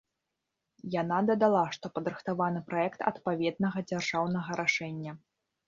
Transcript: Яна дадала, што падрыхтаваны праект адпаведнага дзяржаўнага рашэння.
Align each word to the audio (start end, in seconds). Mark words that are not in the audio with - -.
Яна 1.01 1.19
дадала, 1.31 1.61
што 1.77 1.85
падрыхтаваны 1.99 2.63
праект 2.71 3.05
адпаведнага 3.13 3.87
дзяржаўнага 3.89 4.61
рашэння. 4.65 5.11